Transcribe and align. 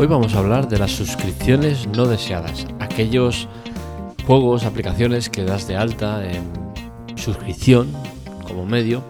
Hoy 0.00 0.06
vamos 0.06 0.36
a 0.36 0.38
hablar 0.38 0.68
de 0.68 0.78
las 0.78 0.92
suscripciones 0.92 1.88
no 1.88 2.06
deseadas, 2.06 2.68
aquellos 2.78 3.48
juegos, 4.28 4.64
aplicaciones 4.64 5.28
que 5.28 5.42
das 5.42 5.66
de 5.66 5.74
alta 5.74 6.24
en 6.24 6.44
suscripción 7.16 7.92
como 8.46 8.64
medio 8.64 9.02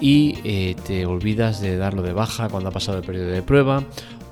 y 0.00 0.38
eh, 0.44 0.76
te 0.86 1.04
olvidas 1.04 1.60
de 1.60 1.76
darlo 1.76 2.02
de 2.02 2.12
baja 2.12 2.48
cuando 2.48 2.68
ha 2.68 2.72
pasado 2.72 2.98
el 2.98 3.04
periodo 3.04 3.26
de 3.26 3.42
prueba 3.42 3.82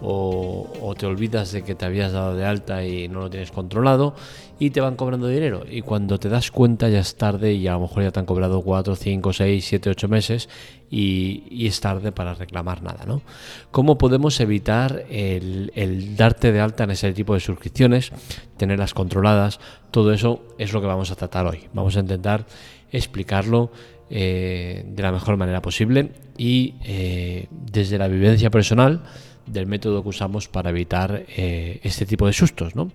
o, 0.03 0.95
te 0.99 1.07
olvidas 1.07 1.53
de 1.53 1.63
que 1.63 1.75
te 1.75 1.85
habías 1.85 2.13
dado 2.13 2.37
de 2.37 2.45
alta 2.45 2.85
y 2.85 3.09
no 3.09 3.21
lo 3.21 3.31
tienes 3.31 3.51
controlado 3.51 4.15
y 4.59 4.71
te 4.71 4.81
van 4.81 4.97
cobrando 4.97 5.29
dinero 5.29 5.65
y 5.69 5.83
cuando 5.83 6.19
te 6.19 6.29
das 6.29 6.51
cuenta 6.51 6.89
ya 6.89 7.01
es 7.01 7.17
tarde 7.17 7.53
y 7.55 7.67
a 7.69 7.73
lo 7.73 7.81
mejor 7.81 8.03
ya 8.03 8.11
te 8.11 8.21
han 8.21 8.27
cobrado 8.27 8.63
4, 8.63 8.97
5, 8.97 9.33
6, 9.33 9.65
7, 9.65 9.91
8 9.91 10.09
meses 10.09 10.49
y, 10.91 11.67
es 11.67 11.81
tarde 11.81 12.13
para 12.13 12.35
reclamar 12.35 12.83
nada. 12.83 13.05
¿no? 13.07 13.23
¿Cómo 13.71 13.97
podemos 13.97 14.39
evitar 14.41 15.05
el, 15.09 16.17
darte 16.17 16.53
de 16.53 16.61
alta 16.61 16.85
en 16.85 16.91
ese 16.91 17.13
tipo 17.13 17.35
de 17.35 17.41
suscripciones, 17.41 18.13
tenerlas 18.57 18.95
controladas? 18.95 19.61
Todo 19.91 20.13
eso 20.13 20.43
es 20.59 20.73
lo 20.73 20.81
que 20.81 20.89
vamos 20.89 21.11
a 21.11 21.15
tratar 21.15 21.47
hoy. 21.47 21.69
Vamos 21.73 21.97
a 21.97 22.01
intentar 22.01 22.45
explicarlo 22.91 23.71
eh, 24.11 24.85
de 24.87 25.03
la 25.03 25.13
mejor 25.13 25.39
manera 25.39 25.63
posible 25.63 26.13
y 26.37 26.75
eh, 26.85 27.47
desde 27.51 27.97
la 27.97 28.09
vivencia 28.09 28.51
personal 28.51 29.03
del 29.47 29.67
método 29.67 30.03
que 30.03 30.09
usamos 30.09 30.49
para 30.49 30.71
evitar 30.71 31.25
eh, 31.37 31.81
este 31.83 32.07
tipo 32.07 32.27
de 32.27 32.33
sustos. 32.33 32.75
¿no? 32.77 32.91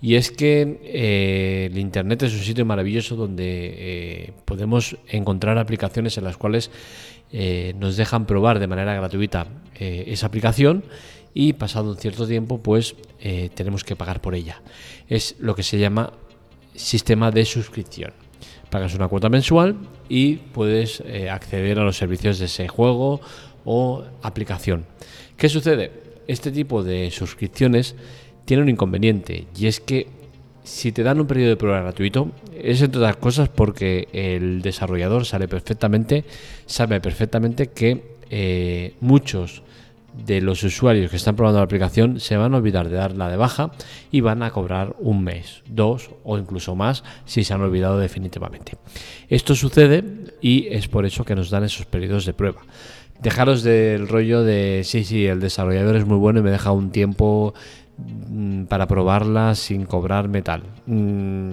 Y 0.00 0.14
es 0.14 0.30
que 0.30 0.80
eh, 0.84 1.68
el 1.70 1.78
Internet 1.78 2.22
es 2.22 2.32
un 2.34 2.40
sitio 2.40 2.64
maravilloso 2.64 3.16
donde 3.16 3.44
eh, 3.46 4.32
podemos 4.44 4.96
encontrar 5.08 5.58
aplicaciones 5.58 6.16
en 6.18 6.24
las 6.24 6.36
cuales 6.36 6.70
nos 7.78 7.96
dejan 7.96 8.26
probar 8.26 8.58
de 8.58 8.66
manera 8.66 8.92
gratuita 8.92 9.46
esa 9.78 10.26
aplicación 10.26 10.82
y 11.32 11.52
pasado 11.52 11.92
un 11.92 11.96
cierto 11.96 12.26
tiempo 12.26 12.58
pues 12.58 12.96
tenemos 13.54 13.84
que 13.84 13.94
pagar 13.94 14.20
por 14.20 14.34
ella. 14.34 14.60
Es 15.08 15.36
lo 15.38 15.54
que 15.54 15.62
se 15.62 15.78
llama 15.78 16.12
sistema 16.74 17.30
de 17.30 17.44
suscripción. 17.44 18.10
Pagas 18.68 18.96
una 18.96 19.06
cuota 19.06 19.28
mensual 19.28 19.76
y 20.08 20.38
puedes 20.38 21.04
acceder 21.30 21.78
a 21.78 21.84
los 21.84 21.96
servicios 21.96 22.40
de 22.40 22.46
ese 22.46 22.66
juego 22.66 23.20
o 23.64 24.02
aplicación. 24.22 24.86
¿Qué 25.40 25.48
sucede? 25.48 25.90
Este 26.28 26.52
tipo 26.52 26.82
de 26.82 27.10
suscripciones 27.10 27.96
tiene 28.44 28.62
un 28.62 28.68
inconveniente 28.68 29.46
y 29.56 29.68
es 29.68 29.80
que 29.80 30.06
si 30.64 30.92
te 30.92 31.02
dan 31.02 31.18
un 31.18 31.26
periodo 31.26 31.48
de 31.48 31.56
prueba 31.56 31.80
gratuito, 31.80 32.30
es 32.54 32.82
entre 32.82 33.00
otras 33.00 33.16
cosas 33.16 33.48
porque 33.48 34.08
el 34.12 34.60
desarrollador 34.60 35.24
sabe 35.24 35.48
perfectamente, 35.48 36.24
sabe 36.66 37.00
perfectamente 37.00 37.68
que 37.68 38.18
eh, 38.28 38.96
muchos 39.00 39.62
de 40.26 40.42
los 40.42 40.62
usuarios 40.62 41.10
que 41.10 41.16
están 41.16 41.36
probando 41.36 41.60
la 41.60 41.64
aplicación 41.64 42.20
se 42.20 42.36
van 42.36 42.52
a 42.52 42.58
olvidar 42.58 42.90
de 42.90 42.96
darla 42.96 43.30
de 43.30 43.38
baja 43.38 43.70
y 44.10 44.20
van 44.20 44.42
a 44.42 44.50
cobrar 44.50 44.94
un 44.98 45.24
mes, 45.24 45.62
dos 45.66 46.10
o 46.22 46.36
incluso 46.36 46.74
más 46.74 47.02
si 47.24 47.44
se 47.44 47.54
han 47.54 47.62
olvidado 47.62 47.98
definitivamente. 47.98 48.76
Esto 49.30 49.54
sucede 49.54 50.04
y 50.42 50.66
es 50.66 50.86
por 50.88 51.06
eso 51.06 51.24
que 51.24 51.34
nos 51.34 51.48
dan 51.48 51.64
esos 51.64 51.86
periodos 51.86 52.26
de 52.26 52.34
prueba 52.34 52.60
dejaros 53.22 53.62
del 53.62 54.08
rollo 54.08 54.42
de 54.42 54.82
sí, 54.84 55.04
sí, 55.04 55.26
el 55.26 55.40
desarrollador 55.40 55.96
es 55.96 56.06
muy 56.06 56.18
bueno 56.18 56.40
y 56.40 56.42
me 56.42 56.50
deja 56.50 56.72
un 56.72 56.90
tiempo 56.90 57.54
mm, 57.98 58.64
para 58.64 58.86
probarla 58.86 59.54
sin 59.54 59.84
cobrar 59.84 60.28
metal. 60.28 60.62
Mm, 60.86 61.50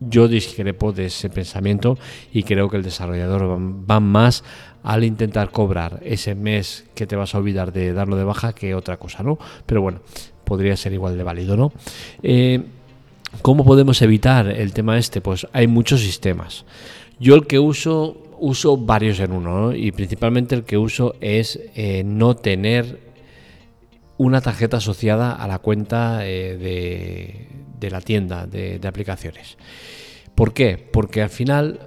yo 0.00 0.28
discrepo 0.28 0.92
de 0.92 1.06
ese 1.06 1.30
pensamiento 1.30 1.98
y 2.32 2.42
creo 2.42 2.68
que 2.68 2.76
el 2.76 2.82
desarrollador 2.82 3.58
va 3.90 4.00
más 4.00 4.44
al 4.82 5.04
intentar 5.04 5.50
cobrar 5.50 6.00
ese 6.04 6.34
mes 6.34 6.84
que 6.94 7.06
te 7.06 7.16
vas 7.16 7.34
a 7.34 7.38
olvidar 7.38 7.72
de 7.72 7.92
darlo 7.92 8.16
de 8.16 8.24
baja 8.24 8.52
que 8.52 8.74
otra 8.74 8.98
cosa, 8.98 9.22
¿no? 9.22 9.38
Pero 9.64 9.82
bueno, 9.82 10.00
podría 10.44 10.76
ser 10.76 10.92
igual 10.92 11.16
de 11.16 11.24
válido, 11.24 11.56
¿no? 11.56 11.72
Eh, 12.22 12.62
¿Cómo 13.42 13.64
podemos 13.64 14.00
evitar 14.02 14.48
el 14.48 14.72
tema 14.72 14.98
este? 14.98 15.20
Pues 15.20 15.46
hay 15.52 15.66
muchos 15.66 16.00
sistemas. 16.00 16.64
Yo 17.18 17.34
el 17.34 17.46
que 17.46 17.58
uso 17.58 18.25
uso 18.38 18.76
varios 18.76 19.20
en 19.20 19.32
uno 19.32 19.74
y 19.74 19.92
principalmente 19.92 20.54
el 20.54 20.64
que 20.64 20.78
uso 20.78 21.14
es 21.20 21.58
eh, 21.74 22.02
no 22.04 22.36
tener 22.36 23.00
una 24.18 24.40
tarjeta 24.40 24.78
asociada 24.78 25.32
a 25.32 25.46
la 25.46 25.58
cuenta 25.58 26.20
eh, 26.26 27.48
de, 27.78 27.90
la 27.90 28.00
tienda 28.00 28.46
de, 28.46 28.80
aplicaciones. 28.86 29.56
¿Por 30.34 30.52
qué? 30.52 30.76
Porque 30.76 31.22
al 31.22 31.30
final 31.30 31.80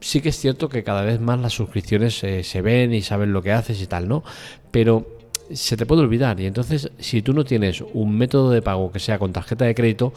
sí 0.00 0.20
que 0.20 0.28
es 0.30 0.38
cierto 0.38 0.68
que 0.68 0.84
cada 0.84 1.02
vez 1.02 1.20
más 1.20 1.38
las 1.40 1.52
suscripciones 1.52 2.22
eh, 2.24 2.44
se 2.44 2.62
ven 2.62 2.94
y 2.94 3.02
saben 3.02 3.32
lo 3.32 3.42
que 3.42 3.52
haces 3.52 3.80
y 3.80 3.86
tal, 3.86 4.08
¿no? 4.08 4.22
Pero 4.70 5.06
se 5.52 5.76
te 5.76 5.86
puede 5.86 6.02
olvidar 6.02 6.40
y 6.40 6.46
entonces 6.46 6.90
si 6.98 7.22
tú 7.22 7.32
no 7.32 7.44
tienes 7.44 7.82
un 7.92 8.16
método 8.16 8.50
de 8.50 8.62
pago 8.62 8.92
que 8.92 9.00
sea 9.00 9.18
con 9.18 9.32
tarjeta 9.32 9.64
de 9.64 9.74
crédito, 9.74 10.12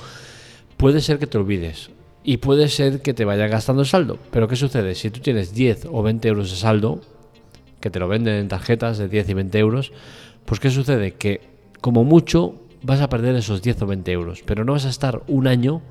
puede 0.77 1.01
ser 1.01 1.19
que 1.19 1.27
te 1.27 1.37
olvides 1.37 1.89
y 2.25 2.37
puede 2.37 2.69
ser 2.69 3.01
que 3.01 3.13
te 3.13 3.23
vaya 3.23 3.47
gastando 3.47 3.83
el 3.83 3.87
saldo. 3.87 4.17
Pero 4.31 4.47
¿qué 4.47 4.55
sucede? 4.55 4.95
Si 4.95 5.11
tú 5.11 5.19
tienes 5.19 5.53
10 5.53 5.87
o 5.91 6.01
20 6.01 6.27
euros 6.27 6.49
de 6.49 6.57
saldo, 6.57 6.99
que 7.79 7.91
te 7.91 7.99
lo 7.99 8.07
venden 8.07 8.35
en 8.35 8.47
tarjetas 8.47 8.97
de 8.97 9.07
10 9.07 9.29
y 9.29 9.33
20 9.35 9.59
euros, 9.59 9.91
pues 10.45 10.59
¿qué 10.59 10.71
sucede? 10.71 11.13
Que 11.13 11.41
como 11.81 12.03
mucho 12.03 12.55
vas 12.81 12.99
a 13.01 13.09
perder 13.09 13.35
esos 13.35 13.61
10 13.61 13.83
o 13.83 13.87
20 13.87 14.11
euros, 14.11 14.43
pero 14.43 14.65
no 14.65 14.73
vas 14.73 14.85
a 14.85 14.89
estar 14.89 15.21
un 15.27 15.45
año 15.45 15.83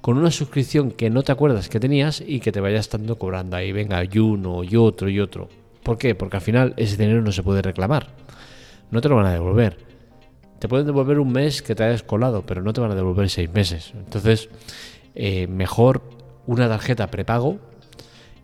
con 0.00 0.18
una 0.18 0.32
suscripción 0.32 0.90
que 0.90 1.10
no 1.10 1.22
te 1.22 1.30
acuerdas 1.30 1.68
que 1.68 1.78
tenías 1.78 2.20
y 2.26 2.40
que 2.40 2.50
te 2.50 2.60
vaya 2.60 2.80
estando 2.80 3.16
cobrando 3.16 3.56
ahí, 3.56 3.70
venga, 3.70 4.02
y 4.04 4.18
uno, 4.18 4.64
y 4.64 4.74
otro, 4.74 5.08
y 5.08 5.20
otro. 5.20 5.48
¿Por 5.84 5.96
qué? 5.96 6.16
Porque 6.16 6.38
al 6.38 6.42
final 6.42 6.74
ese 6.76 6.96
dinero 6.96 7.22
no 7.22 7.30
se 7.30 7.44
puede 7.44 7.62
reclamar. 7.62 8.08
No 8.90 9.00
te 9.00 9.08
lo 9.08 9.14
van 9.14 9.26
a 9.26 9.32
devolver. 9.32 9.78
Te 10.58 10.68
pueden 10.68 10.86
devolver 10.86 11.20
un 11.20 11.30
mes 11.30 11.62
que 11.62 11.76
te 11.76 11.84
hayas 11.84 12.02
colado, 12.02 12.42
pero 12.44 12.62
no 12.62 12.72
te 12.72 12.80
van 12.80 12.90
a 12.90 12.94
devolver 12.96 13.30
seis 13.30 13.52
meses. 13.52 13.92
Entonces, 13.94 14.48
eh, 15.14 15.46
mejor 15.46 16.02
una 16.46 16.68
tarjeta 16.68 17.10
prepago 17.10 17.58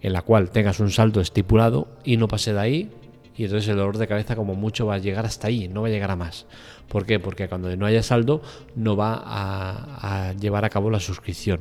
en 0.00 0.12
la 0.12 0.22
cual 0.22 0.50
tengas 0.50 0.80
un 0.80 0.90
saldo 0.90 1.20
estipulado 1.20 1.88
y 2.04 2.16
no 2.16 2.28
pase 2.28 2.52
de 2.52 2.60
ahí 2.60 2.90
y 3.38 3.44
entonces 3.44 3.68
el 3.68 3.76
dolor 3.76 3.98
de 3.98 4.08
cabeza 4.08 4.34
como 4.34 4.56
mucho 4.56 4.86
va 4.86 4.94
a 4.94 4.98
llegar 4.98 5.24
hasta 5.24 5.46
ahí, 5.46 5.68
no 5.68 5.82
va 5.82 5.86
a 5.88 5.90
llegar 5.92 6.10
a 6.10 6.16
más. 6.16 6.46
¿Por 6.88 7.06
qué? 7.06 7.20
Porque 7.20 7.48
cuando 7.48 7.74
no 7.76 7.86
haya 7.86 8.02
saldo 8.02 8.42
no 8.74 8.96
va 8.96 9.22
a, 9.24 10.32
llevar 10.32 10.64
a 10.64 10.70
cabo 10.70 10.90
la 10.90 10.98
suscripción. 10.98 11.60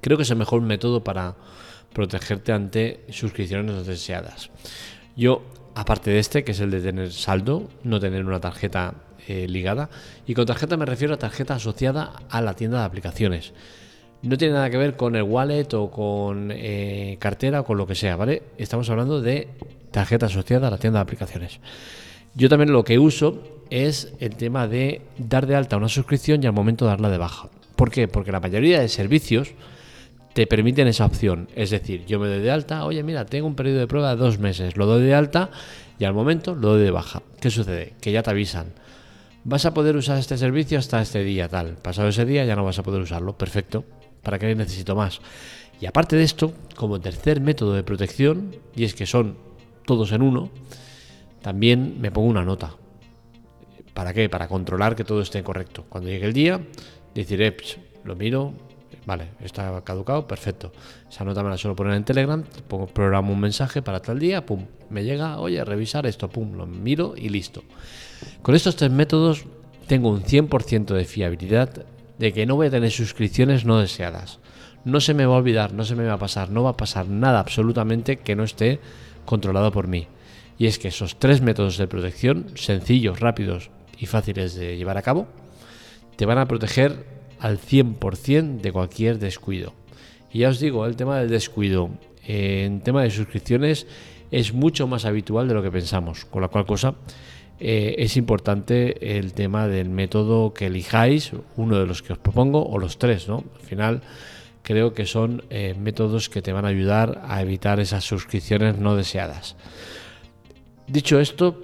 Creo 0.00 0.16
que 0.16 0.22
es 0.22 0.30
el 0.30 0.38
mejor 0.38 0.62
método 0.62 1.04
para 1.04 1.36
protegerte 1.92 2.52
ante 2.52 3.04
suscripciones 3.10 3.74
no 3.74 3.82
deseadas. 3.82 4.50
Yo, 5.16 5.42
aparte 5.74 6.10
de 6.10 6.18
este, 6.18 6.44
que 6.44 6.52
es 6.52 6.60
el 6.60 6.70
de 6.70 6.80
tener 6.80 7.12
saldo, 7.12 7.68
no 7.84 8.00
tener 8.00 8.24
una 8.24 8.40
tarjeta 8.40 8.94
eh, 9.28 9.46
ligada. 9.46 9.90
Y 10.26 10.34
con 10.34 10.46
tarjeta 10.46 10.76
me 10.76 10.86
refiero 10.86 11.14
a 11.14 11.18
tarjeta 11.18 11.54
asociada 11.54 12.12
a 12.30 12.40
la 12.40 12.54
tienda 12.54 12.80
de 12.80 12.86
aplicaciones. 12.86 13.52
No 14.22 14.36
tiene 14.38 14.54
nada 14.54 14.70
que 14.70 14.78
ver 14.78 14.96
con 14.96 15.14
el 15.16 15.22
wallet 15.22 15.72
o 15.74 15.90
con 15.90 16.50
eh, 16.50 17.18
cartera 17.20 17.60
o 17.60 17.64
con 17.64 17.76
lo 17.76 17.86
que 17.86 17.94
sea, 17.94 18.16
¿vale? 18.16 18.42
Estamos 18.56 18.88
hablando 18.90 19.20
de 19.20 19.48
tarjeta 19.90 20.26
asociada 20.26 20.68
a 20.68 20.70
la 20.70 20.78
tienda 20.78 20.98
de 20.98 21.02
aplicaciones. 21.02 21.60
Yo 22.34 22.48
también 22.48 22.72
lo 22.72 22.84
que 22.84 22.98
uso 22.98 23.42
es 23.70 24.14
el 24.18 24.34
tema 24.36 24.66
de 24.66 25.02
dar 25.18 25.46
de 25.46 25.56
alta 25.56 25.76
una 25.76 25.88
suscripción 25.88 26.42
y 26.42 26.46
al 26.46 26.52
momento 26.52 26.86
darla 26.86 27.10
de 27.10 27.18
baja. 27.18 27.48
¿Por 27.76 27.90
qué? 27.90 28.08
Porque 28.08 28.32
la 28.32 28.40
mayoría 28.40 28.80
de 28.80 28.88
servicios 28.88 29.50
te 30.32 30.46
permiten 30.46 30.88
esa 30.88 31.04
opción. 31.04 31.48
Es 31.54 31.70
decir, 31.70 32.06
yo 32.06 32.18
me 32.18 32.28
doy 32.28 32.40
de 32.40 32.50
alta, 32.50 32.86
oye, 32.86 33.02
mira, 33.02 33.26
tengo 33.26 33.46
un 33.46 33.54
periodo 33.54 33.80
de 33.80 33.86
prueba 33.86 34.10
de 34.10 34.16
dos 34.16 34.38
meses, 34.38 34.76
lo 34.76 34.86
doy 34.86 35.02
de 35.02 35.14
alta 35.14 35.50
y 35.98 36.04
al 36.04 36.14
momento 36.14 36.54
lo 36.54 36.70
doy 36.70 36.82
de 36.82 36.90
baja. 36.90 37.22
¿Qué 37.40 37.50
sucede? 37.50 37.92
Que 38.00 38.10
ya 38.10 38.22
te 38.22 38.30
avisan 38.30 38.72
vas 39.48 39.64
a 39.64 39.72
poder 39.72 39.96
usar 39.96 40.18
este 40.18 40.36
servicio 40.36 40.78
hasta 40.78 41.00
este 41.00 41.24
día 41.24 41.48
tal. 41.48 41.76
Pasado 41.76 42.08
ese 42.08 42.26
día 42.26 42.44
ya 42.44 42.54
no 42.54 42.64
vas 42.64 42.78
a 42.78 42.82
poder 42.82 43.00
usarlo. 43.00 43.36
Perfecto. 43.38 43.82
¿Para 44.22 44.38
qué 44.38 44.54
necesito 44.54 44.94
más? 44.94 45.20
Y 45.80 45.86
aparte 45.86 46.16
de 46.16 46.24
esto, 46.24 46.52
como 46.76 47.00
tercer 47.00 47.40
método 47.40 47.72
de 47.72 47.82
protección, 47.82 48.56
y 48.76 48.84
es 48.84 48.94
que 48.94 49.06
son 49.06 49.36
todos 49.86 50.12
en 50.12 50.20
uno, 50.20 50.50
también 51.40 51.98
me 51.98 52.10
pongo 52.10 52.28
una 52.28 52.44
nota. 52.44 52.74
¿Para 53.94 54.12
qué? 54.12 54.28
Para 54.28 54.48
controlar 54.48 54.94
que 54.94 55.04
todo 55.04 55.22
esté 55.22 55.42
correcto. 55.42 55.86
Cuando 55.88 56.10
llegue 56.10 56.26
el 56.26 56.34
día, 56.34 56.60
deciré, 57.14 57.56
lo 58.04 58.16
miro, 58.16 58.52
vale, 59.06 59.28
está 59.40 59.80
caducado, 59.82 60.26
perfecto. 60.26 60.72
Esa 61.10 61.24
nota 61.24 61.42
me 61.42 61.50
la 61.50 61.56
suelo 61.56 61.76
poner 61.76 61.94
en 61.94 62.04
Telegram, 62.04 62.44
programo 62.92 63.32
un 63.32 63.40
mensaje 63.40 63.82
para 63.82 64.00
tal 64.00 64.18
día, 64.18 64.44
pum, 64.44 64.66
me 64.90 65.04
llega, 65.04 65.38
oye, 65.38 65.64
revisar 65.64 66.06
esto, 66.06 66.28
pum, 66.28 66.54
lo 66.54 66.66
miro 66.66 67.14
y 67.16 67.28
listo. 67.28 67.62
Con 68.42 68.54
estos 68.54 68.76
tres 68.76 68.90
métodos 68.90 69.44
tengo 69.86 70.10
un 70.10 70.22
100% 70.22 70.94
de 70.94 71.04
fiabilidad 71.04 71.86
de 72.18 72.32
que 72.32 72.46
no 72.46 72.56
voy 72.56 72.66
a 72.66 72.70
tener 72.70 72.90
suscripciones 72.90 73.64
no 73.64 73.78
deseadas. 73.78 74.38
No 74.84 75.00
se 75.00 75.14
me 75.14 75.26
va 75.26 75.34
a 75.34 75.38
olvidar, 75.38 75.72
no 75.72 75.84
se 75.84 75.94
me 75.94 76.06
va 76.06 76.14
a 76.14 76.18
pasar, 76.18 76.50
no 76.50 76.62
va 76.62 76.70
a 76.70 76.76
pasar 76.76 77.08
nada 77.08 77.40
absolutamente 77.40 78.18
que 78.18 78.36
no 78.36 78.44
esté 78.44 78.80
controlado 79.24 79.72
por 79.72 79.88
mí. 79.88 80.06
Y 80.58 80.66
es 80.66 80.78
que 80.78 80.88
esos 80.88 81.18
tres 81.18 81.40
métodos 81.40 81.78
de 81.78 81.86
protección, 81.86 82.46
sencillos, 82.54 83.20
rápidos 83.20 83.70
y 83.98 84.06
fáciles 84.06 84.54
de 84.54 84.76
llevar 84.76 84.98
a 84.98 85.02
cabo, 85.02 85.26
te 86.16 86.26
van 86.26 86.38
a 86.38 86.48
proteger 86.48 87.17
al 87.40 87.58
100% 87.58 88.60
de 88.60 88.72
cualquier 88.72 89.18
descuido. 89.18 89.72
Y 90.32 90.40
ya 90.40 90.50
os 90.50 90.60
digo, 90.60 90.86
el 90.86 90.96
tema 90.96 91.18
del 91.18 91.30
descuido 91.30 91.90
en 92.26 92.80
tema 92.80 93.02
de 93.02 93.10
suscripciones 93.10 93.86
es 94.30 94.52
mucho 94.52 94.86
más 94.86 95.04
habitual 95.04 95.48
de 95.48 95.54
lo 95.54 95.62
que 95.62 95.70
pensamos, 95.70 96.24
con 96.24 96.42
la 96.42 96.48
cual 96.48 96.66
cosa 96.66 96.94
eh, 97.60 97.96
es 97.98 98.16
importante 98.16 99.18
el 99.18 99.32
tema 99.32 99.66
del 99.66 99.88
método 99.88 100.54
que 100.54 100.66
elijáis, 100.66 101.32
uno 101.56 101.78
de 101.78 101.86
los 101.86 102.02
que 102.02 102.12
os 102.12 102.18
propongo 102.18 102.64
o 102.64 102.78
los 102.78 102.98
tres, 102.98 103.28
¿no? 103.28 103.44
Al 103.54 103.66
final 103.66 104.02
creo 104.62 104.92
que 104.92 105.06
son 105.06 105.42
eh, 105.50 105.74
métodos 105.78 106.28
que 106.28 106.42
te 106.42 106.52
van 106.52 106.66
a 106.66 106.68
ayudar 106.68 107.22
a 107.26 107.40
evitar 107.42 107.80
esas 107.80 108.04
suscripciones 108.04 108.78
no 108.78 108.96
deseadas. 108.96 109.56
Dicho 110.86 111.18
esto, 111.18 111.60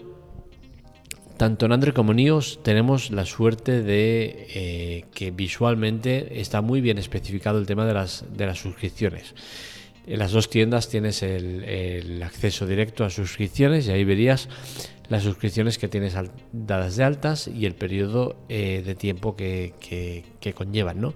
tanto 1.37 1.67
en 1.67 1.73
Android 1.73 1.95
como 1.95 2.13
en 2.13 2.21
iOS 2.21 2.61
tenemos 2.63 3.11
la 3.11 3.25
suerte 3.25 3.83
de 3.83 4.47
eh, 4.55 5.05
que 5.15 5.31
visualmente 5.31 6.41
está 6.41 6.61
muy 6.61 6.81
bien 6.81 6.99
especificado 6.99 7.59
el 7.59 7.67
tema 7.67 7.87
de 7.87 7.95
las, 7.95 8.25
de 8.37 8.47
las 8.47 8.59
suscripciones. 8.59 9.35
En 10.07 10.19
las 10.19 10.33
dos 10.33 10.51
tiendas 10.51 10.89
tienes 10.89 11.23
el, 11.23 12.23
acceso 12.23 12.67
directo 12.67 13.05
a 13.05 13.11
suscripciones 13.11 13.87
y 13.87 13.91
ahí 13.91 14.05
verías 14.05 14.49
las 15.09 15.23
suscripciones 15.23 15.79
que 15.79 15.89
tienes 15.89 16.15
dadas 16.53 16.97
de 16.97 17.05
altas 17.05 17.49
y 17.49 17.65
el 17.67 17.75
periodo 17.75 18.37
eh, 18.49 18.83
de 18.85 18.95
tiempo 18.95 19.35
que, 19.35 19.75
que, 19.81 20.53
conllevan, 20.53 21.01
¿no? 21.01 21.15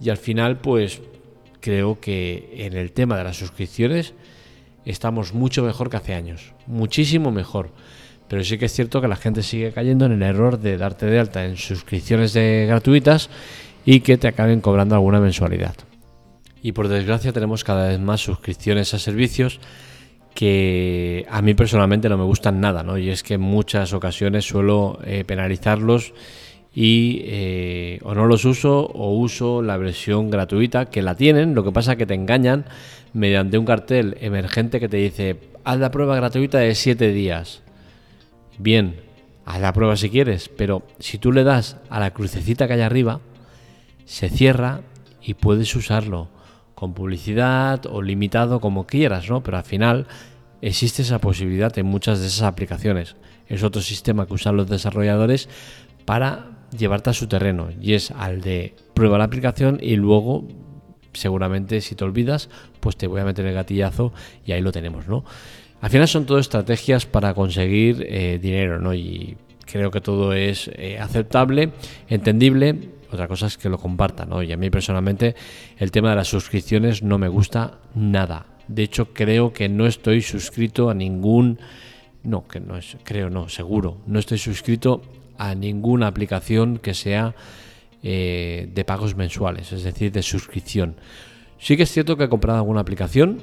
Y 0.00 0.10
al 0.10 0.16
final, 0.16 0.58
pues 0.58 1.00
creo 1.60 2.00
que 2.00 2.66
en 2.66 2.74
el 2.74 2.92
tema 2.92 3.16
de 3.16 3.24
las 3.24 3.36
suscripciones 3.36 4.12
estamos 4.84 5.32
mucho 5.32 5.62
mejor 5.62 5.88
que 5.88 5.96
hace 5.96 6.14
años, 6.14 6.52
muchísimo 6.66 7.30
mejor. 7.30 7.70
Pero 8.28 8.42
sí 8.44 8.58
que 8.58 8.66
es 8.66 8.72
cierto 8.72 9.00
que 9.00 9.08
la 9.08 9.16
gente 9.16 9.42
sigue 9.42 9.72
cayendo 9.72 10.06
en 10.06 10.12
el 10.12 10.22
error 10.22 10.58
de 10.58 10.76
darte 10.76 11.06
de 11.06 11.18
alta 11.18 11.44
en 11.44 11.56
suscripciones 11.56 12.32
de 12.32 12.66
gratuitas 12.68 13.30
y 13.84 14.00
que 14.00 14.18
te 14.18 14.28
acaben 14.28 14.60
cobrando 14.60 14.94
alguna 14.94 15.20
mensualidad. 15.20 15.74
Y 16.62 16.72
por 16.72 16.88
desgracia 16.88 17.32
tenemos 17.32 17.62
cada 17.62 17.88
vez 17.88 18.00
más 18.00 18.20
suscripciones 18.20 18.92
a 18.94 18.98
servicios 18.98 19.60
que 20.34 21.24
a 21.30 21.40
mí 21.40 21.54
personalmente 21.54 22.08
no 22.08 22.18
me 22.18 22.24
gustan 22.24 22.60
nada, 22.60 22.82
¿no? 22.82 22.98
Y 22.98 23.08
es 23.08 23.22
que 23.22 23.34
en 23.34 23.40
muchas 23.40 23.92
ocasiones 23.92 24.44
suelo 24.44 24.98
eh, 25.04 25.24
penalizarlos 25.24 26.12
y 26.74 27.22
eh, 27.24 28.00
o 28.02 28.14
no 28.14 28.26
los 28.26 28.44
uso 28.44 28.80
o 28.80 29.16
uso 29.16 29.62
la 29.62 29.78
versión 29.78 30.28
gratuita 30.28 30.86
que 30.86 31.00
la 31.00 31.14
tienen, 31.14 31.54
lo 31.54 31.64
que 31.64 31.72
pasa 31.72 31.92
es 31.92 31.98
que 31.98 32.04
te 32.04 32.12
engañan 32.12 32.66
mediante 33.14 33.56
un 33.56 33.64
cartel 33.64 34.18
emergente 34.20 34.78
que 34.78 34.88
te 34.88 34.98
dice 34.98 35.36
haz 35.64 35.78
la 35.78 35.90
prueba 35.90 36.16
gratuita 36.16 36.58
de 36.58 36.74
7 36.74 37.12
días. 37.12 37.62
Bien, 38.58 38.96
haz 39.44 39.60
la 39.60 39.72
prueba 39.72 39.96
si 39.96 40.10
quieres, 40.10 40.48
pero 40.48 40.82
si 40.98 41.18
tú 41.18 41.32
le 41.32 41.44
das 41.44 41.76
a 41.90 42.00
la 42.00 42.12
crucecita 42.12 42.66
que 42.66 42.74
hay 42.74 42.80
arriba, 42.80 43.20
se 44.04 44.28
cierra 44.30 44.80
y 45.20 45.34
puedes 45.34 45.74
usarlo 45.76 46.28
con 46.74 46.94
publicidad 46.94 47.86
o 47.86 48.02
limitado 48.02 48.60
como 48.60 48.86
quieras, 48.86 49.28
¿no? 49.28 49.42
Pero 49.42 49.56
al 49.58 49.64
final 49.64 50.06
existe 50.62 51.02
esa 51.02 51.18
posibilidad 51.18 51.76
en 51.78 51.86
muchas 51.86 52.20
de 52.20 52.26
esas 52.26 52.42
aplicaciones. 52.42 53.16
Es 53.46 53.62
otro 53.62 53.82
sistema 53.82 54.26
que 54.26 54.34
usan 54.34 54.56
los 54.56 54.68
desarrolladores 54.68 55.48
para 56.04 56.56
llevarte 56.76 57.10
a 57.10 57.14
su 57.14 57.28
terreno 57.28 57.68
y 57.80 57.94
es 57.94 58.10
al 58.10 58.40
de 58.40 58.74
prueba 58.94 59.18
la 59.18 59.24
aplicación 59.24 59.78
y 59.80 59.96
luego 59.96 60.48
seguramente 61.12 61.80
si 61.80 61.94
te 61.94 62.04
olvidas 62.04 62.50
pues 62.80 62.96
te 62.96 63.06
voy 63.06 63.20
a 63.20 63.24
meter 63.24 63.46
el 63.46 63.54
gatillazo 63.54 64.12
y 64.44 64.52
ahí 64.52 64.60
lo 64.60 64.72
tenemos, 64.72 65.08
¿no? 65.08 65.24
Al 65.80 65.90
final 65.90 66.08
son 66.08 66.26
todo 66.26 66.38
estrategias 66.38 67.06
para 67.06 67.34
conseguir 67.34 68.04
eh, 68.08 68.38
dinero, 68.40 68.80
¿no? 68.80 68.94
Y 68.94 69.36
creo 69.66 69.90
que 69.90 70.00
todo 70.00 70.32
es 70.32 70.70
eh, 70.74 70.98
aceptable, 70.98 71.72
entendible, 72.08 72.90
otra 73.10 73.28
cosa 73.28 73.46
es 73.46 73.58
que 73.58 73.68
lo 73.68 73.78
compartan, 73.78 74.30
¿no? 74.30 74.42
Y 74.42 74.52
a 74.52 74.56
mí 74.56 74.70
personalmente 74.70 75.34
el 75.78 75.90
tema 75.90 76.10
de 76.10 76.16
las 76.16 76.28
suscripciones 76.28 77.02
no 77.02 77.18
me 77.18 77.28
gusta 77.28 77.78
nada. 77.94 78.46
De 78.68 78.82
hecho, 78.82 79.12
creo 79.12 79.52
que 79.52 79.68
no 79.68 79.86
estoy 79.86 80.22
suscrito 80.22 80.90
a 80.90 80.94
ningún... 80.94 81.58
No, 82.24 82.48
que 82.48 82.58
no 82.58 82.76
es... 82.76 82.96
Creo, 83.04 83.30
no, 83.30 83.48
seguro. 83.48 83.98
No 84.06 84.18
estoy 84.18 84.38
suscrito 84.38 85.02
a 85.38 85.54
ninguna 85.54 86.08
aplicación 86.08 86.78
que 86.78 86.94
sea 86.94 87.34
eh, 88.02 88.68
de 88.74 88.84
pagos 88.84 89.14
mensuales, 89.14 89.72
es 89.72 89.84
decir, 89.84 90.10
de 90.10 90.22
suscripción. 90.22 90.96
Sí 91.58 91.76
que 91.76 91.84
es 91.84 91.92
cierto 91.92 92.16
que 92.16 92.24
he 92.24 92.28
comprado 92.28 92.58
alguna 92.58 92.80
aplicación 92.80 93.42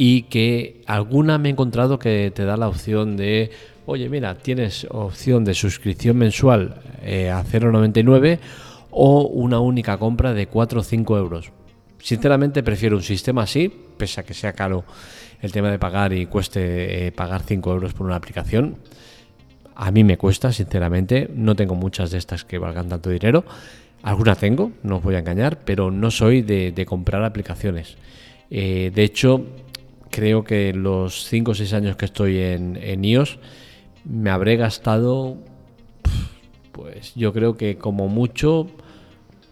y 0.00 0.22
que 0.22 0.80
alguna 0.86 1.38
me 1.38 1.48
he 1.48 1.52
encontrado 1.52 1.98
que 1.98 2.30
te 2.32 2.44
da 2.44 2.56
la 2.56 2.68
opción 2.68 3.16
de 3.16 3.50
oye, 3.84 4.08
mira, 4.08 4.36
tienes 4.36 4.86
opción 4.90 5.44
de 5.44 5.54
suscripción 5.54 6.16
mensual 6.18 6.76
eh, 7.02 7.30
a 7.30 7.42
0,99 7.42 8.38
o 8.92 9.22
una 9.22 9.58
única 9.58 9.98
compra 9.98 10.34
de 10.34 10.46
4 10.46 10.80
o 10.80 10.84
5 10.84 11.18
euros. 11.18 11.50
Sinceramente 11.98 12.62
prefiero 12.62 12.96
un 12.96 13.02
sistema 13.02 13.42
así, 13.42 13.68
pese 13.96 14.20
a 14.20 14.22
que 14.22 14.34
sea 14.34 14.52
caro 14.52 14.84
el 15.42 15.50
tema 15.50 15.68
de 15.68 15.80
pagar 15.80 16.12
y 16.12 16.26
cueste 16.26 17.08
eh, 17.08 17.10
pagar 17.12 17.42
5 17.42 17.72
euros 17.72 17.92
por 17.92 18.06
una 18.06 18.14
aplicación. 18.14 18.76
A 19.74 19.90
mí 19.90 20.04
me 20.04 20.16
cuesta, 20.16 20.52
sinceramente, 20.52 21.28
no 21.34 21.56
tengo 21.56 21.74
muchas 21.74 22.12
de 22.12 22.18
estas 22.18 22.44
que 22.44 22.58
valgan 22.58 22.88
tanto 22.88 23.10
dinero. 23.10 23.44
Algunas 24.04 24.38
tengo, 24.38 24.70
no 24.84 24.98
os 24.98 25.02
voy 25.02 25.16
a 25.16 25.18
engañar, 25.18 25.58
pero 25.64 25.90
no 25.90 26.12
soy 26.12 26.42
de, 26.42 26.86
comprar 26.86 27.24
aplicaciones. 27.24 27.96
Eh, 28.48 28.92
de 28.94 29.02
hecho, 29.02 29.44
creo 30.10 30.44
que 30.44 30.72
los 30.72 31.24
5 31.24 31.50
o 31.50 31.54
6 31.54 31.72
años 31.72 31.96
que 31.96 32.04
estoy 32.04 32.38
en, 32.38 32.76
en 32.76 33.04
iOS, 33.04 33.38
me 34.04 34.30
habré 34.30 34.56
gastado, 34.56 35.36
pues 36.72 37.14
yo 37.14 37.32
creo 37.32 37.56
que 37.56 37.76
como 37.76 38.08
mucho 38.08 38.68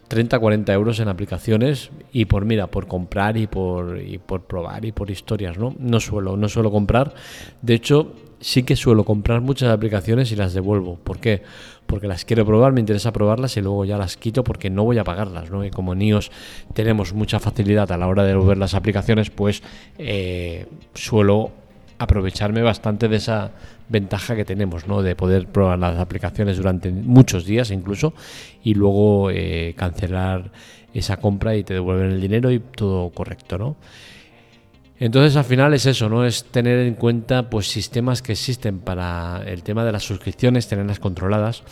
30, 0.07 0.39
40 0.39 0.73
euros 0.73 0.99
en 0.99 1.09
aplicaciones 1.09 1.91
y 2.11 2.25
por 2.25 2.45
mira, 2.45 2.67
por 2.67 2.87
comprar 2.87 3.37
y 3.37 3.47
por, 3.47 4.01
y 4.01 4.17
por 4.17 4.43
probar 4.43 4.85
y 4.85 4.91
por 4.91 5.11
historias, 5.11 5.57
¿no? 5.57 5.75
No 5.79 5.99
suelo, 5.99 6.37
no 6.37 6.47
suelo 6.49 6.71
comprar. 6.71 7.13
De 7.61 7.73
hecho, 7.73 8.13
sí 8.39 8.63
que 8.63 8.75
suelo 8.75 9.03
comprar 9.03 9.41
muchas 9.41 9.69
aplicaciones 9.69 10.31
y 10.31 10.35
las 10.35 10.53
devuelvo. 10.53 10.95
¿Por 10.95 11.19
qué? 11.19 11.43
Porque 11.85 12.07
las 12.07 12.25
quiero 12.25 12.45
probar, 12.45 12.73
me 12.73 12.79
interesa 12.79 13.11
probarlas 13.11 13.57
y 13.57 13.61
luego 13.61 13.85
ya 13.85 13.97
las 13.97 14.17
quito 14.17 14.43
porque 14.43 14.69
no 14.69 14.83
voy 14.83 14.97
a 14.97 15.03
pagarlas, 15.03 15.49
¿no? 15.49 15.65
Y 15.65 15.71
como 15.71 15.95
NIOS 15.95 16.31
tenemos 16.73 17.13
mucha 17.13 17.39
facilidad 17.39 17.91
a 17.91 17.97
la 17.97 18.07
hora 18.07 18.23
de 18.23 18.29
devolver 18.29 18.57
las 18.57 18.73
aplicaciones, 18.73 19.29
pues 19.29 19.63
eh, 19.97 20.65
suelo 20.93 21.51
aprovecharme 21.99 22.61
bastante 22.61 23.07
de 23.07 23.15
esa 23.15 23.51
ventaja 23.89 24.35
que 24.35 24.45
tenemos, 24.45 24.87
¿no? 24.87 25.01
De 25.01 25.15
poder 25.15 25.47
probar 25.47 25.79
las 25.79 25.97
aplicaciones 25.97 26.57
durante 26.57 26.91
muchos 26.91 27.45
días 27.45 27.71
incluso 27.71 28.13
y 28.63 28.73
luego 28.73 29.31
eh, 29.31 29.73
cancelar 29.77 30.51
esa 30.93 31.17
compra 31.17 31.55
y 31.55 31.63
te 31.63 31.73
devuelven 31.75 32.11
el 32.11 32.21
dinero 32.21 32.51
y 32.51 32.59
todo 32.59 33.09
correcto, 33.09 33.57
¿no? 33.57 33.75
Entonces 34.99 35.35
al 35.35 35.43
final 35.43 35.73
es 35.73 35.85
eso, 35.85 36.09
¿no? 36.09 36.25
Es 36.25 36.45
tener 36.45 36.79
en 36.79 36.95
cuenta 36.95 37.49
pues 37.49 37.67
sistemas 37.67 38.21
que 38.21 38.31
existen 38.31 38.79
para 38.79 39.43
el 39.45 39.61
tema 39.61 39.85
de 39.85 39.91
las 39.91 40.03
suscripciones, 40.03 40.67
tenerlas 40.67 40.99
controladas. 40.99 41.63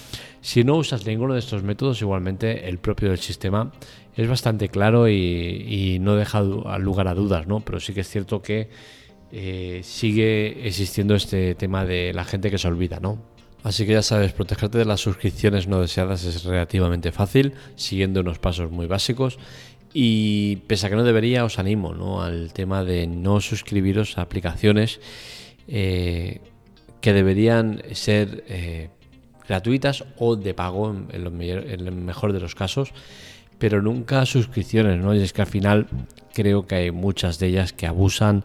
Si 0.41 0.63
no 0.63 0.75
usas 0.75 1.07
ninguno 1.07 1.33
de 1.33 1.39
estos 1.39 1.63
métodos, 1.63 2.01
igualmente 2.01 2.69
el 2.69 2.77
propio 2.77 3.09
del 3.09 3.17
sistema 3.17 3.71
es 4.15 4.29
bastante 4.29 4.69
claro 4.69 5.09
y, 5.09 5.97
no 5.99 6.15
deja 6.15 6.41
lugar 6.41 7.07
a 7.07 7.15
dudas, 7.15 7.47
¿no? 7.47 7.61
Pero 7.61 7.79
sí 7.79 7.93
que 7.93 8.01
es 8.01 8.09
cierto 8.09 8.41
que 8.41 8.69
eh, 9.31 9.81
sigue 9.83 10.67
existiendo 10.67 11.15
este 11.15 11.55
tema 11.55 11.83
de 11.83 12.13
la 12.13 12.25
gente 12.25 12.51
que 12.51 12.59
se 12.59 12.67
olvida, 12.67 12.99
¿no? 12.99 13.35
Así 13.63 13.87
que 13.87 13.93
ya 13.93 14.03
sabes, 14.03 14.31
protegerte 14.31 14.77
de 14.77 14.85
las 14.85 15.01
suscripciones 15.01 15.67
no 15.67 15.81
deseadas 15.81 16.23
es 16.23 16.43
relativamente 16.43 17.11
fácil, 17.11 17.53
siguiendo 17.75 18.19
unos 18.19 18.37
pasos 18.37 18.69
muy 18.69 18.85
básicos. 18.85 19.39
Y 19.97 20.57
pese 20.67 20.87
a 20.87 20.89
que 20.89 20.97
no 20.97 21.05
debería, 21.05 21.45
os 21.45 21.57
animo 21.57 21.95
al 22.19 22.51
tema 22.51 22.83
de 22.83 23.07
no 23.07 23.39
suscribiros 23.39 24.17
a 24.17 24.23
aplicaciones 24.23 24.99
eh, 25.69 26.41
que 26.99 27.13
deberían 27.13 27.81
ser 27.93 28.43
eh, 28.49 28.89
gratuitas 29.47 30.03
o 30.17 30.35
de 30.35 30.53
pago 30.53 30.91
en, 30.91 31.07
en, 31.13 31.87
el 31.87 31.91
mejor 31.93 32.33
de 32.33 32.41
los 32.41 32.55
casos, 32.55 32.91
pero 33.57 33.81
nunca 33.81 34.25
suscripciones, 34.25 34.99
¿no? 34.99 35.15
Y 35.15 35.21
es 35.21 35.31
que 35.31 35.43
al 35.43 35.47
final 35.47 35.87
creo 36.33 36.67
que 36.67 36.75
hay 36.75 36.91
muchas 36.91 37.39
de 37.39 37.47
ellas 37.47 37.71
que 37.71 37.87
abusan 37.87 38.43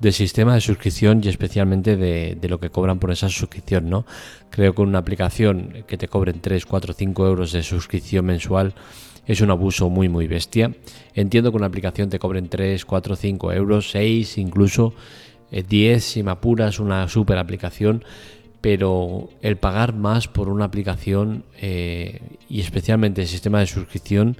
del 0.00 0.12
sistema 0.12 0.54
de 0.54 0.60
suscripción 0.60 1.20
y 1.22 1.28
especialmente 1.28 1.96
de, 1.96 2.38
lo 2.48 2.60
que 2.60 2.70
cobran 2.70 2.98
por 2.98 3.10
esa 3.10 3.28
suscripción, 3.28 3.90
¿no? 3.90 4.06
Creo 4.50 4.74
que 4.74 4.82
una 4.82 4.98
aplicación 4.98 5.84
que 5.86 5.98
te 5.98 6.08
cobren 6.08 6.40
3, 6.40 6.64
4, 6.64 6.94
5 6.94 7.26
euros 7.26 7.52
de 7.52 7.62
suscripción 7.62 8.26
mensual 8.26 8.74
es 9.26 9.40
un 9.40 9.50
abuso 9.50 9.90
muy, 9.90 10.08
muy 10.08 10.26
bestia. 10.26 10.72
Entiendo 11.14 11.50
que 11.50 11.58
una 11.58 11.66
aplicación 11.66 12.08
te 12.08 12.18
cobren 12.18 12.48
3, 12.48 12.84
4, 12.84 13.16
5 13.16 13.52
euros, 13.52 13.90
6, 13.90 14.38
incluso 14.38 14.94
10 15.50 15.96
eh, 15.96 16.00
si 16.00 16.22
me 16.22 16.30
apuras, 16.30 16.78
una 16.78 17.08
super 17.08 17.38
aplicación, 17.38 18.04
pero 18.60 19.28
el 19.42 19.56
pagar 19.56 19.94
más 19.94 20.28
por 20.28 20.48
una 20.48 20.64
aplicación 20.64 21.44
eh, 21.60 22.20
y 22.48 22.60
especialmente 22.60 23.22
el 23.22 23.28
sistema 23.28 23.60
de 23.60 23.66
suscripción 23.66 24.36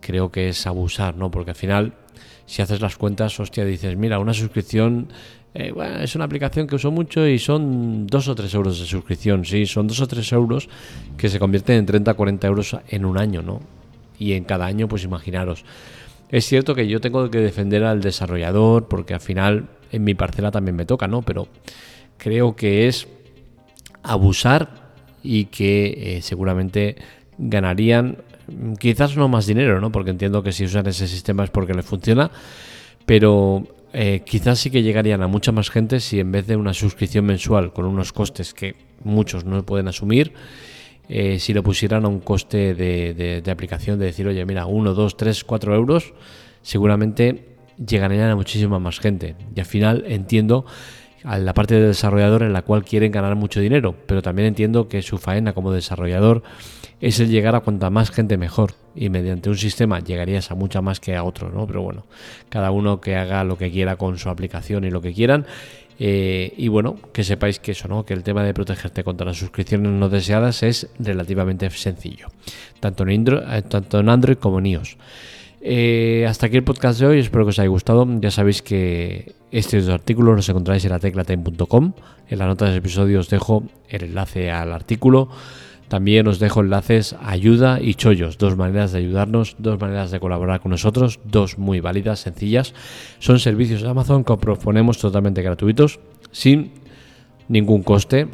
creo 0.00 0.30
que 0.30 0.48
es 0.48 0.66
abusar, 0.66 1.16
¿no? 1.16 1.30
Porque 1.30 1.50
al 1.50 1.56
final 1.56 1.94
si 2.50 2.62
haces 2.62 2.80
las 2.80 2.96
cuentas, 2.96 3.38
hostia, 3.38 3.64
dices, 3.64 3.96
mira, 3.96 4.18
una 4.18 4.34
suscripción 4.34 5.06
eh, 5.54 5.70
bueno, 5.70 6.00
es 6.00 6.16
una 6.16 6.24
aplicación 6.24 6.66
que 6.66 6.74
uso 6.74 6.90
mucho 6.90 7.24
y 7.28 7.38
son 7.38 8.08
dos 8.08 8.26
o 8.26 8.34
tres 8.34 8.52
euros 8.54 8.80
de 8.80 8.86
suscripción. 8.86 9.44
Sí, 9.44 9.66
son 9.66 9.86
dos 9.86 10.00
o 10.00 10.08
tres 10.08 10.32
euros 10.32 10.68
que 11.16 11.28
se 11.28 11.38
convierten 11.38 11.76
en 11.76 11.86
30 11.86 12.10
o 12.10 12.16
40 12.16 12.46
euros 12.48 12.76
en 12.88 13.04
un 13.04 13.18
año, 13.18 13.40
¿no? 13.40 13.60
Y 14.18 14.32
en 14.32 14.42
cada 14.42 14.66
año, 14.66 14.88
pues 14.88 15.04
imaginaros. 15.04 15.64
Es 16.28 16.44
cierto 16.44 16.74
que 16.74 16.88
yo 16.88 17.00
tengo 17.00 17.30
que 17.30 17.38
defender 17.38 17.84
al 17.84 18.00
desarrollador 18.00 18.88
porque 18.88 19.14
al 19.14 19.20
final 19.20 19.68
en 19.92 20.02
mi 20.02 20.14
parcela 20.14 20.50
también 20.50 20.74
me 20.74 20.86
toca, 20.86 21.06
¿no? 21.06 21.22
Pero 21.22 21.46
creo 22.18 22.56
que 22.56 22.88
es 22.88 23.06
abusar 24.02 24.90
y 25.22 25.44
que 25.44 26.16
eh, 26.16 26.22
seguramente 26.22 26.96
ganarían 27.38 28.18
quizás 28.78 29.16
no 29.16 29.28
más 29.28 29.46
dinero, 29.46 29.80
¿no? 29.80 29.92
Porque 29.92 30.10
entiendo 30.10 30.42
que 30.42 30.52
si 30.52 30.64
usan 30.64 30.86
ese 30.86 31.06
sistema 31.06 31.44
es 31.44 31.50
porque 31.50 31.74
les 31.74 31.84
funciona, 31.84 32.30
pero 33.06 33.66
eh, 33.92 34.22
quizás 34.24 34.58
sí 34.58 34.70
que 34.70 34.82
llegarían 34.82 35.22
a 35.22 35.26
mucha 35.26 35.52
más 35.52 35.70
gente 35.70 36.00
si 36.00 36.20
en 36.20 36.30
vez 36.32 36.46
de 36.46 36.56
una 36.56 36.74
suscripción 36.74 37.26
mensual 37.26 37.72
con 37.72 37.84
unos 37.84 38.12
costes 38.12 38.54
que 38.54 38.76
muchos 39.02 39.44
no 39.44 39.64
pueden 39.64 39.88
asumir, 39.88 40.32
eh, 41.08 41.40
si 41.40 41.52
lo 41.52 41.62
pusieran 41.64 42.04
a 42.04 42.08
un 42.08 42.20
coste 42.20 42.74
de, 42.74 43.42
de, 43.42 43.50
aplicación 43.50 43.98
de 43.98 44.06
decir, 44.06 44.28
oye, 44.28 44.44
mira, 44.46 44.66
1, 44.66 44.94
2, 44.94 45.16
3, 45.16 45.44
4 45.44 45.74
euros, 45.74 46.14
seguramente 46.62 47.48
llegarían 47.84 48.30
a 48.30 48.36
muchísima 48.36 48.78
más 48.78 49.00
gente. 49.00 49.34
Y 49.54 49.58
al 49.58 49.66
final 49.66 50.04
entiendo 50.06 50.66
a 51.24 51.38
la 51.38 51.54
parte 51.54 51.74
de 51.74 51.88
desarrollador 51.88 52.42
en 52.42 52.52
la 52.52 52.62
cual 52.62 52.84
quieren 52.84 53.12
ganar 53.12 53.36
mucho 53.36 53.60
dinero, 53.60 53.94
pero 54.06 54.22
también 54.22 54.48
entiendo 54.48 54.88
que 54.88 55.02
su 55.02 55.18
faena 55.18 55.52
como 55.52 55.72
desarrollador 55.72 56.42
es 57.00 57.20
el 57.20 57.28
llegar 57.30 57.54
a 57.54 57.60
cuanta 57.60 57.90
más 57.90 58.10
gente 58.10 58.36
mejor 58.36 58.74
y 58.94 59.08
mediante 59.08 59.48
un 59.48 59.56
sistema 59.56 60.00
llegarías 60.00 60.50
a 60.50 60.54
mucha 60.54 60.82
más 60.82 61.00
que 61.00 61.16
a 61.16 61.24
otro, 61.24 61.50
¿no? 61.50 61.66
Pero 61.66 61.82
bueno, 61.82 62.06
cada 62.48 62.70
uno 62.70 63.00
que 63.00 63.16
haga 63.16 63.44
lo 63.44 63.56
que 63.56 63.70
quiera 63.70 63.96
con 63.96 64.18
su 64.18 64.28
aplicación 64.28 64.84
y 64.84 64.90
lo 64.90 65.00
que 65.00 65.12
quieran. 65.12 65.46
Eh, 66.02 66.54
y 66.56 66.68
bueno, 66.68 66.96
que 67.12 67.24
sepáis 67.24 67.58
que 67.58 67.72
eso, 67.72 67.86
¿no? 67.86 68.06
Que 68.06 68.14
el 68.14 68.22
tema 68.22 68.42
de 68.42 68.54
protegerte 68.54 69.04
contra 69.04 69.26
las 69.26 69.36
suscripciones 69.36 69.92
no 69.92 70.08
deseadas 70.08 70.62
es 70.62 70.88
relativamente 70.98 71.68
sencillo, 71.68 72.28
tanto 72.80 73.02
en 73.02 73.10
Android, 73.10 73.42
eh, 73.50 73.62
tanto 73.62 74.00
en 74.00 74.08
Android 74.08 74.38
como 74.38 74.60
en 74.60 74.66
iOS. 74.66 74.96
Eh, 75.62 76.26
hasta 76.26 76.46
aquí 76.46 76.56
el 76.56 76.64
podcast 76.64 76.98
de 76.98 77.06
hoy, 77.06 77.18
espero 77.18 77.44
que 77.44 77.50
os 77.50 77.58
haya 77.58 77.68
gustado. 77.68 78.06
Ya 78.20 78.30
sabéis 78.30 78.62
que 78.62 79.34
estos 79.50 79.88
artículos 79.88 80.36
los 80.36 80.48
encontráis 80.48 80.84
en 80.84 80.90
la 80.90 80.98
teclatime.com. 80.98 81.92
En 82.28 82.38
la 82.38 82.46
nota 82.46 82.64
del 82.64 82.76
episodio 82.76 83.20
os 83.20 83.28
dejo 83.28 83.64
el 83.88 84.04
enlace 84.04 84.50
al 84.50 84.72
artículo. 84.72 85.28
También 85.88 86.28
os 86.28 86.38
dejo 86.38 86.60
enlaces 86.60 87.16
ayuda 87.20 87.80
y 87.80 87.94
chollos, 87.94 88.38
dos 88.38 88.56
maneras 88.56 88.92
de 88.92 88.98
ayudarnos, 88.98 89.56
dos 89.58 89.80
maneras 89.80 90.12
de 90.12 90.20
colaborar 90.20 90.60
con 90.60 90.70
nosotros, 90.70 91.18
dos 91.24 91.58
muy 91.58 91.80
válidas, 91.80 92.20
sencillas. 92.20 92.74
Son 93.18 93.40
servicios 93.40 93.82
de 93.82 93.88
Amazon 93.88 94.22
que 94.22 94.36
proponemos 94.36 94.98
totalmente 94.98 95.42
gratuitos, 95.42 95.98
sin 96.30 96.70
ningún 97.48 97.82
coste. 97.82 98.28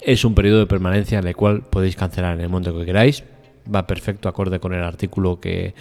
Es 0.00 0.24
un 0.24 0.34
periodo 0.34 0.60
de 0.60 0.66
permanencia 0.66 1.18
en 1.18 1.26
el 1.26 1.36
cual 1.36 1.60
podéis 1.60 1.96
cancelar 1.96 2.34
en 2.34 2.40
el 2.40 2.48
momento 2.48 2.76
que 2.76 2.86
queráis. 2.86 3.24
Va 3.72 3.86
perfecto 3.86 4.30
acorde 4.30 4.58
con 4.58 4.72
el 4.72 4.82
artículo 4.82 5.38
que 5.38 5.74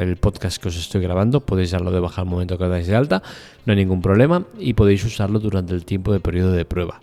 el 0.00 0.16
podcast 0.16 0.60
que 0.60 0.68
os 0.68 0.76
estoy 0.76 1.00
grabando. 1.00 1.40
Podéis 1.40 1.70
darlo 1.70 1.90
de 1.90 2.00
baja 2.00 2.22
al 2.22 2.28
momento 2.28 2.58
que 2.58 2.68
dais 2.68 2.86
de 2.86 2.96
alta, 2.96 3.22
no 3.66 3.72
hay 3.72 3.76
ningún 3.76 4.02
problema 4.02 4.46
y 4.58 4.74
podéis 4.74 5.04
usarlo 5.04 5.38
durante 5.38 5.74
el 5.74 5.84
tiempo 5.84 6.12
de 6.12 6.20
periodo 6.20 6.52
de 6.52 6.64
prueba. 6.64 7.00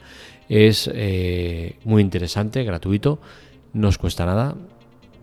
Es 0.49 0.89
eh, 0.93 1.77
muy 1.83 2.01
interesante, 2.01 2.63
gratuito, 2.63 3.19
no 3.73 3.87
os 3.87 3.97
cuesta 3.97 4.25
nada, 4.25 4.55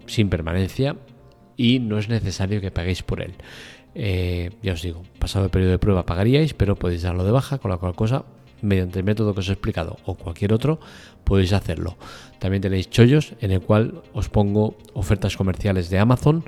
sin 0.07 0.29
permanencia 0.29 0.97
y 1.57 1.81
no 1.81 1.99
es 1.99 2.09
necesario 2.09 2.61
que 2.61 2.71
paguéis 2.71 3.03
por 3.03 3.21
él. 3.21 3.35
Eh, 3.95 4.51
ya 4.63 4.75
os 4.75 4.83
digo, 4.83 5.03
pasado 5.19 5.47
el 5.47 5.51
periodo 5.51 5.73
de 5.73 5.79
prueba 5.79 6.07
pagaríais, 6.07 6.55
pero 6.55 6.77
podéis 6.77 7.03
darlo 7.03 7.25
de 7.25 7.33
baja, 7.33 7.59
con 7.59 7.71
la 7.71 7.79
cual 7.79 7.95
cosa, 7.95 8.25
mediante 8.63 8.99
el 8.99 9.05
método 9.05 9.35
que 9.35 9.41
os 9.41 9.49
he 9.49 9.53
explicado 9.53 9.97
o 10.05 10.15
cualquier 10.15 10.53
otro, 10.53 10.81
podéis 11.25 11.53
hacerlo. 11.53 11.97
También 12.39 12.63
tenéis 12.63 12.91
chollos 12.91 13.33
en 13.41 13.53
el 13.53 13.61
cual 13.61 14.03
os 14.13 14.29
pongo 14.29 14.77
ofertas 14.93 15.37
comerciales 15.37 15.91
de 15.91 15.99
Amazon 15.99 16.45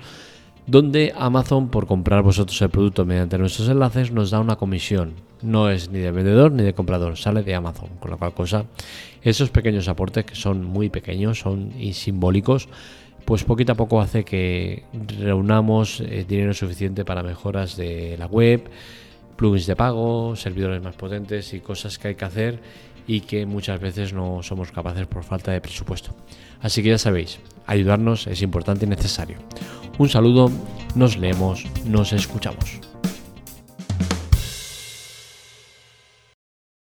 donde 0.68 1.14
Amazon 1.16 1.70
por 1.70 1.86
comprar 1.86 2.22
vosotros 2.22 2.60
el 2.60 2.68
producto 2.68 3.06
mediante 3.06 3.38
nuestros 3.38 3.68
enlaces 3.70 4.12
nos 4.12 4.30
da 4.30 4.38
una 4.38 4.56
comisión. 4.56 5.14
No 5.40 5.70
es 5.70 5.90
ni 5.90 5.98
de 5.98 6.10
vendedor 6.10 6.52
ni 6.52 6.62
de 6.62 6.74
comprador, 6.74 7.16
sale 7.16 7.42
de 7.42 7.54
Amazon. 7.54 7.88
Con 7.98 8.10
la 8.10 8.18
cual 8.18 8.34
cosa, 8.34 8.66
esos 9.22 9.48
pequeños 9.48 9.88
aportes 9.88 10.26
que 10.26 10.34
son 10.34 10.62
muy 10.64 10.90
pequeños, 10.90 11.40
son 11.40 11.72
simbólicos, 11.92 12.68
pues 13.24 13.44
poquito 13.44 13.72
a 13.72 13.76
poco 13.76 14.00
hace 14.00 14.24
que 14.24 14.84
reunamos 15.18 16.00
eh, 16.00 16.26
dinero 16.28 16.52
suficiente 16.52 17.04
para 17.04 17.22
mejoras 17.22 17.76
de 17.76 18.16
la 18.18 18.26
web, 18.26 18.68
plugins 19.36 19.66
de 19.66 19.74
pago, 19.74 20.36
servidores 20.36 20.82
más 20.82 20.96
potentes 20.96 21.54
y 21.54 21.60
cosas 21.60 21.98
que 21.98 22.08
hay 22.08 22.14
que 22.14 22.24
hacer 22.26 22.60
y 23.08 23.22
que 23.22 23.46
muchas 23.46 23.80
veces 23.80 24.12
no 24.12 24.44
somos 24.44 24.70
capaces 24.70 25.08
por 25.08 25.24
falta 25.24 25.50
de 25.50 25.60
presupuesto. 25.60 26.14
Así 26.60 26.82
que 26.82 26.90
ya 26.90 26.98
sabéis, 26.98 27.40
ayudarnos 27.66 28.28
es 28.28 28.42
importante 28.42 28.84
y 28.84 28.88
necesario. 28.88 29.38
Un 29.98 30.08
saludo, 30.08 30.52
nos 30.94 31.16
leemos, 31.16 31.64
nos 31.86 32.12
escuchamos. 32.12 32.78